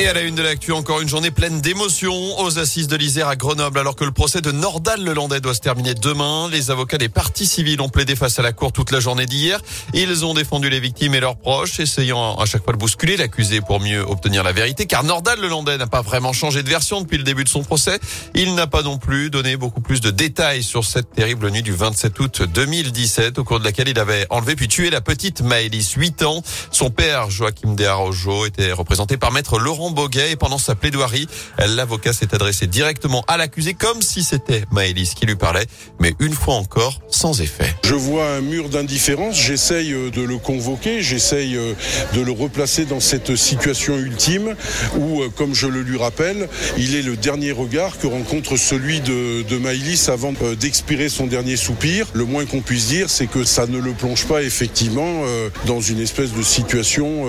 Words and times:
Et 0.00 0.08
à 0.08 0.14
la 0.14 0.22
une 0.22 0.34
de 0.34 0.40
l'actu, 0.40 0.72
encore 0.72 1.02
une 1.02 1.10
journée 1.10 1.30
pleine 1.30 1.60
d'émotions 1.60 2.40
aux 2.40 2.58
assises 2.58 2.88
de 2.88 2.96
l'Isère 2.96 3.28
à 3.28 3.36
Grenoble, 3.36 3.78
alors 3.78 3.96
que 3.96 4.04
le 4.04 4.12
procès 4.12 4.40
de 4.40 4.50
Nordal 4.50 5.04
Lelandais 5.04 5.42
doit 5.42 5.52
se 5.52 5.60
terminer 5.60 5.92
demain. 5.92 6.48
Les 6.50 6.70
avocats 6.70 6.96
des 6.96 7.10
partis 7.10 7.44
civils 7.44 7.82
ont 7.82 7.90
plaidé 7.90 8.16
face 8.16 8.38
à 8.38 8.42
la 8.42 8.52
cour 8.52 8.72
toute 8.72 8.92
la 8.92 9.00
journée 9.00 9.26
d'hier. 9.26 9.60
Ils 9.92 10.24
ont 10.24 10.32
défendu 10.32 10.70
les 10.70 10.80
victimes 10.80 11.14
et 11.14 11.20
leurs 11.20 11.36
proches, 11.36 11.80
essayant 11.80 12.34
à 12.36 12.46
chaque 12.46 12.64
fois 12.64 12.72
de 12.72 12.78
bousculer 12.78 13.18
l'accusé 13.18 13.60
pour 13.60 13.78
mieux 13.78 14.00
obtenir 14.00 14.42
la 14.42 14.52
vérité, 14.52 14.86
car 14.86 15.04
Nordal 15.04 15.38
Lelandais 15.38 15.76
n'a 15.76 15.86
pas 15.86 16.00
vraiment 16.00 16.32
changé 16.32 16.62
de 16.62 16.70
version 16.70 17.02
depuis 17.02 17.18
le 17.18 17.24
début 17.24 17.44
de 17.44 17.50
son 17.50 17.62
procès. 17.62 17.98
Il 18.34 18.54
n'a 18.54 18.66
pas 18.66 18.80
non 18.80 18.96
plus 18.96 19.28
donné 19.28 19.58
beaucoup 19.58 19.82
plus 19.82 20.00
de 20.00 20.10
détails 20.10 20.62
sur 20.62 20.86
cette 20.86 21.12
terrible 21.12 21.50
nuit 21.50 21.62
du 21.62 21.72
27 21.72 22.18
août 22.20 22.42
2017, 22.44 23.38
au 23.38 23.44
cours 23.44 23.60
de 23.60 23.64
laquelle 23.66 23.88
il 23.88 23.98
avait 23.98 24.26
enlevé 24.30 24.56
puis 24.56 24.68
tué 24.68 24.88
la 24.88 25.02
petite 25.02 25.42
Maëlys, 25.42 25.92
8 25.94 26.22
ans. 26.22 26.42
Son 26.70 26.88
père, 26.88 27.28
Joachim 27.28 27.74
Desarrojo, 27.74 28.46
était 28.46 28.72
représenté 28.72 29.18
par 29.18 29.30
maître 29.30 29.58
Laurent 29.58 29.89
Boguet 29.90 30.32
et 30.32 30.36
pendant 30.36 30.58
sa 30.58 30.74
plaidoirie, 30.74 31.28
l'avocat 31.58 32.12
s'est 32.12 32.34
adressé 32.34 32.66
directement 32.66 33.24
à 33.28 33.36
l'accusé 33.36 33.74
comme 33.74 34.02
si 34.02 34.22
c'était 34.22 34.64
Maëlys 34.70 35.14
qui 35.14 35.26
lui 35.26 35.36
parlait, 35.36 35.66
mais 35.98 36.14
une 36.20 36.32
fois 36.32 36.54
encore 36.54 37.00
sans 37.08 37.40
effet. 37.40 37.74
Je 37.84 37.94
vois 37.94 38.26
un 38.26 38.40
mur 38.40 38.68
d'indifférence, 38.68 39.36
j'essaye 39.36 39.92
euh, 39.92 40.10
de 40.10 40.22
le 40.22 40.38
convoquer, 40.38 41.02
j'essaye 41.02 41.56
euh, 41.56 41.74
de 42.14 42.20
le 42.20 42.32
replacer 42.32 42.84
dans 42.84 43.00
cette 43.00 43.36
situation 43.36 43.98
ultime 43.98 44.54
où, 44.96 45.22
euh, 45.22 45.28
comme 45.28 45.54
je 45.54 45.66
le 45.66 45.82
lui 45.82 45.98
rappelle, 45.98 46.48
il 46.78 46.94
est 46.94 47.02
le 47.02 47.16
dernier 47.16 47.52
regard 47.52 47.98
que 47.98 48.06
rencontre 48.06 48.56
celui 48.56 49.00
de, 49.00 49.42
de 49.42 49.58
Maëlys 49.58 50.08
avant 50.08 50.32
d'expirer 50.58 51.08
son 51.08 51.26
dernier 51.26 51.56
soupir. 51.56 52.06
Le 52.12 52.24
moins 52.24 52.44
qu'on 52.46 52.60
puisse 52.60 52.86
dire, 52.86 53.10
c'est 53.10 53.26
que 53.26 53.44
ça 53.44 53.66
ne 53.66 53.78
le 53.78 53.92
plonge 53.92 54.26
pas 54.26 54.42
effectivement 54.42 55.22
dans 55.66 55.80
une 55.80 56.00
espèce 56.00 56.32
de 56.32 56.42
situation 56.42 57.26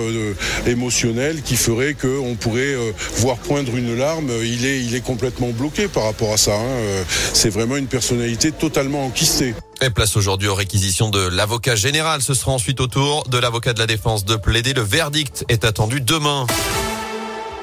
émotionnelle 0.66 1.42
qui 1.42 1.56
ferait 1.56 1.94
qu'on 1.94 2.36
pourrait 2.36 2.51
euh, 2.60 2.92
voir 3.16 3.36
poindre 3.38 3.76
une 3.76 3.96
larme, 3.96 4.30
il 4.42 4.66
est, 4.66 4.82
il 4.82 4.94
est 4.94 5.00
complètement 5.00 5.50
bloqué 5.50 5.88
par 5.88 6.04
rapport 6.04 6.32
à 6.32 6.36
ça. 6.36 6.54
Hein. 6.54 6.64
Euh, 6.64 7.04
c'est 7.32 7.50
vraiment 7.50 7.76
une 7.76 7.86
personnalité 7.86 8.52
totalement 8.52 9.04
enquistée. 9.06 9.54
Et 9.80 9.90
place 9.90 10.16
aujourd'hui 10.16 10.48
aux 10.48 10.54
réquisitions 10.54 11.10
de 11.10 11.20
l'avocat 11.20 11.74
général. 11.74 12.22
Ce 12.22 12.34
sera 12.34 12.52
ensuite 12.52 12.80
au 12.80 12.86
tour 12.86 13.24
de 13.28 13.38
l'avocat 13.38 13.72
de 13.72 13.80
la 13.80 13.86
défense 13.86 14.24
de 14.24 14.36
plaider. 14.36 14.74
Le 14.74 14.82
verdict 14.82 15.44
est 15.48 15.64
attendu 15.64 16.00
demain. 16.00 16.46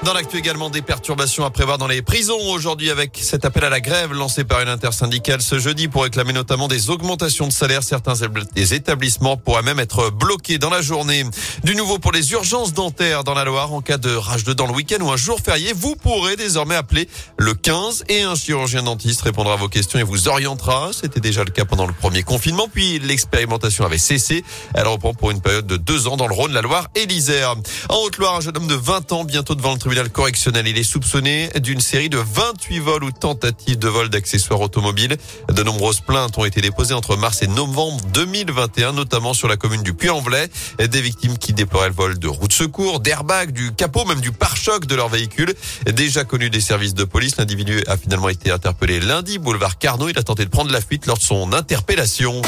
Dans 0.03 0.13
l'actu 0.13 0.37
également 0.37 0.69
des 0.69 0.81
perturbations 0.81 1.43
à 1.43 1.49
prévoir 1.49 1.77
dans 1.77 1.85
les 1.85 2.01
prisons 2.01 2.39
aujourd'hui 2.51 2.89
avec 2.89 3.19
cet 3.21 3.43
appel 3.43 3.65
à 3.65 3.69
la 3.69 3.81
grève 3.81 4.13
lancé 4.13 4.45
par 4.45 4.61
une 4.61 4.69
intersyndicale 4.69 5.41
ce 5.41 5.59
jeudi 5.59 5.89
pour 5.89 6.03
réclamer 6.03 6.31
notamment 6.31 6.69
des 6.69 6.89
augmentations 6.89 7.47
de 7.47 7.51
salaire. 7.51 7.83
Certains 7.83 8.13
des 8.55 8.73
établissements 8.73 9.35
pourraient 9.35 9.61
même 9.61 9.79
être 9.79 10.09
bloqués 10.09 10.57
dans 10.57 10.69
la 10.69 10.81
journée. 10.81 11.25
Du 11.65 11.75
nouveau 11.75 11.99
pour 11.99 12.13
les 12.13 12.31
urgences 12.31 12.73
dentaires 12.73 13.25
dans 13.25 13.33
la 13.33 13.43
Loire 13.43 13.73
en 13.73 13.81
cas 13.81 13.97
de 13.97 14.15
rage 14.15 14.45
de 14.45 14.53
dents 14.53 14.67
le 14.67 14.73
week-end 14.73 15.01
ou 15.01 15.11
un 15.11 15.17
jour 15.17 15.41
férié, 15.41 15.73
vous 15.75 15.97
pourrez 15.97 16.37
désormais 16.37 16.75
appeler 16.75 17.09
le 17.37 17.53
15 17.53 18.05
et 18.07 18.21
un 18.21 18.35
chirurgien 18.35 18.83
dentiste 18.83 19.21
répondra 19.21 19.53
à 19.53 19.57
vos 19.57 19.67
questions 19.67 19.99
et 19.99 20.03
vous 20.03 20.29
orientera. 20.29 20.91
C'était 20.93 21.19
déjà 21.19 21.43
le 21.43 21.51
cas 21.51 21.65
pendant 21.65 21.85
le 21.85 21.93
premier 21.93 22.23
confinement, 22.23 22.69
puis 22.71 22.99
l'expérimentation 22.99 23.85
avait 23.85 23.97
cessé. 23.97 24.45
Elle 24.75 24.87
reprend 24.87 25.13
pour 25.13 25.31
une 25.31 25.41
période 25.41 25.67
de 25.67 25.75
deux 25.75 26.07
ans 26.07 26.15
dans 26.15 26.27
le 26.27 26.33
Rhône, 26.33 26.53
la 26.53 26.61
Loire 26.61 26.87
et 26.95 27.05
l'Isère. 27.05 27.55
En 27.89 27.97
Haute-Loire, 27.97 28.37
un 28.37 28.41
jeune 28.41 28.55
homme 28.55 28.67
de 28.67 28.75
20 28.75 29.11
ans 29.11 29.23
bientôt 29.25 29.55
devant 29.55 29.73
le 29.73 29.77
tribunal 29.77 29.88
correctionnel. 30.11 30.67
Il 30.67 30.77
est 30.77 30.83
soupçonné 30.83 31.49
d'une 31.59 31.79
série 31.79 32.09
de 32.09 32.17
28 32.17 32.79
vols 32.79 33.03
ou 33.03 33.11
tentatives 33.11 33.79
de 33.79 33.87
vol 33.87 34.09
d'accessoires 34.09 34.61
automobiles. 34.61 35.17
De 35.51 35.63
nombreuses 35.63 36.01
plaintes 36.01 36.37
ont 36.37 36.45
été 36.45 36.61
déposées 36.61 36.93
entre 36.93 37.15
mars 37.15 37.41
et 37.41 37.47
novembre 37.47 37.99
2021, 38.13 38.93
notamment 38.93 39.33
sur 39.33 39.47
la 39.47 39.57
commune 39.57 39.81
du 39.81 39.93
Puy-en-Velay. 39.93 40.47
Des 40.79 41.01
victimes 41.01 41.37
qui 41.37 41.53
déploraient 41.53 41.89
le 41.89 41.95
vol 41.95 42.19
de 42.19 42.27
roues 42.27 42.47
de 42.47 42.53
secours, 42.53 42.99
d'airbags, 42.99 43.51
du 43.51 43.73
capot, 43.73 44.05
même 44.05 44.21
du 44.21 44.31
pare-choc 44.31 44.85
de 44.85 44.95
leur 44.95 45.09
véhicule. 45.09 45.53
Déjà 45.91 46.23
connu 46.23 46.49
des 46.49 46.61
services 46.61 46.93
de 46.93 47.03
police, 47.03 47.37
l'individu 47.37 47.83
a 47.87 47.97
finalement 47.97 48.29
été 48.29 48.51
interpellé 48.51 48.99
lundi, 48.99 49.39
boulevard 49.39 49.79
Carnot. 49.79 50.09
Il 50.09 50.19
a 50.19 50.23
tenté 50.23 50.45
de 50.45 50.49
prendre 50.49 50.71
la 50.71 50.81
fuite 50.81 51.07
lors 51.07 51.17
de 51.17 51.23
son 51.23 51.51
interpellation. 51.51 52.41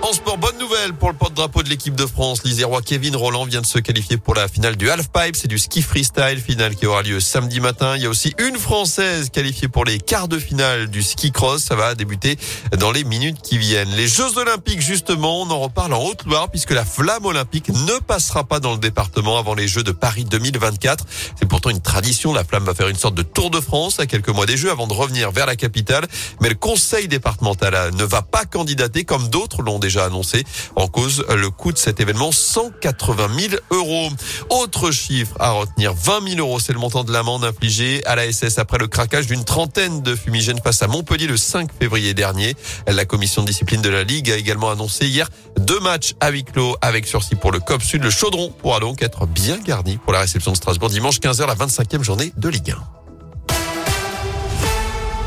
En 0.00 0.12
sport, 0.12 0.38
bonne 0.38 0.56
nouvelle 0.58 0.92
pour 0.92 1.10
le 1.10 1.16
porte-drapeau 1.16 1.62
de 1.64 1.68
l'équipe 1.68 1.94
de 1.94 2.06
France. 2.06 2.44
L'Isérois 2.44 2.82
Kevin 2.82 3.16
Roland 3.16 3.44
vient 3.44 3.60
de 3.60 3.66
se 3.66 3.80
qualifier 3.80 4.16
pour 4.16 4.34
la 4.34 4.46
finale 4.46 4.76
du 4.76 4.88
half-pipe. 4.88 5.34
C'est 5.34 5.48
du 5.48 5.58
ski 5.58 5.82
freestyle, 5.82 6.40
finale 6.40 6.76
qui 6.76 6.86
aura 6.86 7.02
lieu 7.02 7.18
samedi 7.18 7.60
matin. 7.60 7.96
Il 7.96 8.02
y 8.02 8.06
a 8.06 8.08
aussi 8.08 8.32
une 8.38 8.56
Française 8.56 9.30
qualifiée 9.30 9.66
pour 9.66 9.84
les 9.84 9.98
quarts 9.98 10.28
de 10.28 10.38
finale 10.38 10.88
du 10.88 11.02
ski 11.02 11.32
cross. 11.32 11.64
Ça 11.64 11.74
va 11.74 11.96
débuter 11.96 12.38
dans 12.78 12.92
les 12.92 13.02
minutes 13.02 13.38
qui 13.42 13.58
viennent. 13.58 13.90
Les 13.96 14.06
Jeux 14.06 14.38
Olympiques, 14.38 14.80
justement, 14.80 15.42
on 15.42 15.50
en 15.50 15.58
reparle 15.58 15.92
en 15.92 16.02
Haute-Loire 16.04 16.48
puisque 16.48 16.70
la 16.70 16.84
flamme 16.84 17.26
olympique 17.26 17.68
ne 17.68 17.98
passera 17.98 18.44
pas 18.44 18.60
dans 18.60 18.72
le 18.72 18.78
département 18.78 19.36
avant 19.36 19.54
les 19.54 19.66
Jeux 19.66 19.82
de 19.82 19.92
Paris 19.92 20.24
2024. 20.24 21.04
C'est 21.38 21.48
pourtant 21.48 21.70
une 21.70 21.82
tradition. 21.82 22.32
La 22.32 22.44
flamme 22.44 22.64
va 22.64 22.74
faire 22.74 22.88
une 22.88 22.96
sorte 22.96 23.16
de 23.16 23.22
tour 23.22 23.50
de 23.50 23.60
France 23.60 23.98
à 23.98 24.06
quelques 24.06 24.30
mois 24.30 24.46
des 24.46 24.56
Jeux 24.56 24.70
avant 24.70 24.86
de 24.86 24.94
revenir 24.94 25.32
vers 25.32 25.46
la 25.46 25.56
capitale. 25.56 26.06
Mais 26.40 26.48
le 26.48 26.54
conseil 26.54 27.08
départemental 27.08 27.94
ne 27.94 28.04
va 28.04 28.22
pas 28.22 28.44
candidater 28.44 29.04
comme 29.04 29.28
d'autres 29.28 29.60
l'ont 29.60 29.80
déjà 29.88 30.04
annoncé. 30.04 30.44
En 30.76 30.86
cause, 30.86 31.24
le 31.34 31.50
coût 31.50 31.72
de 31.72 31.78
cet 31.78 32.00
événement, 32.00 32.30
180 32.30 33.28
000 33.50 33.54
euros. 33.70 34.08
Autre 34.50 34.90
chiffre 34.90 35.34
à 35.40 35.50
retenir, 35.52 35.94
20 35.94 36.28
000 36.28 36.40
euros, 36.40 36.60
c'est 36.60 36.72
le 36.72 36.78
montant 36.78 37.04
de 37.04 37.12
l'amende 37.12 37.44
infligée 37.44 38.04
à 38.04 38.14
la 38.14 38.30
SS 38.30 38.58
après 38.58 38.78
le 38.78 38.86
craquage 38.86 39.26
d'une 39.26 39.44
trentaine 39.44 40.02
de 40.02 40.14
fumigènes 40.14 40.60
face 40.62 40.82
à 40.82 40.86
Montpellier 40.88 41.26
le 41.26 41.36
5 41.36 41.70
février 41.78 42.12
dernier. 42.14 42.54
La 42.86 43.04
commission 43.04 43.42
de 43.42 43.46
discipline 43.46 43.80
de 43.80 43.88
la 43.88 44.04
Ligue 44.04 44.30
a 44.30 44.36
également 44.36 44.70
annoncé 44.70 45.06
hier 45.06 45.28
deux 45.58 45.80
matchs 45.80 46.14
à 46.20 46.30
huis 46.30 46.44
clos 46.44 46.76
avec 46.82 47.06
sursis 47.06 47.34
pour 47.34 47.50
le 47.50 47.60
COP 47.60 47.82
Sud. 47.82 48.02
Le 48.02 48.10
chaudron 48.10 48.50
pourra 48.50 48.80
donc 48.80 49.02
être 49.02 49.26
bien 49.26 49.58
garni 49.58 49.96
pour 49.96 50.12
la 50.12 50.20
réception 50.20 50.52
de 50.52 50.56
Strasbourg 50.56 50.90
dimanche 50.90 51.18
15h, 51.18 51.46
la 51.46 51.54
25e 51.54 52.02
journée 52.02 52.32
de 52.36 52.48
Ligue 52.48 52.72
1. 52.72 52.97